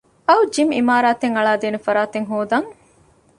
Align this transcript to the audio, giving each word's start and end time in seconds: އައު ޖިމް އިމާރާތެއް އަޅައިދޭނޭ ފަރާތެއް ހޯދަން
އައު 0.27 0.43
ޖިމް 0.53 0.71
އިމާރާތެއް 0.77 1.35
އަޅައިދޭނޭ 1.37 1.77
ފަރާތެއް 1.85 2.27
ހޯދަން 2.31 2.69